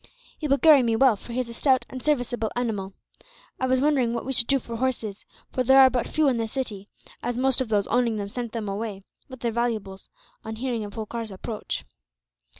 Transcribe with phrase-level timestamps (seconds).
[0.39, 2.93] He will carry me well, for he is a stout and serviceable animal.
[3.59, 6.37] I was wondering what we should do for horses; for there are but few in
[6.37, 6.89] the city,
[7.21, 10.09] as most of those owning them sent them away, with their valuables,
[10.43, 11.85] on hearing of Holkar's approach."